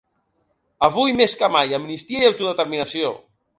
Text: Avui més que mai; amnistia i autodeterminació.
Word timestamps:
Avui 0.87 1.13
més 1.19 1.35
que 1.43 1.51
mai; 1.57 1.77
amnistia 1.81 2.25
i 2.25 2.29
autodeterminació. 2.33 3.15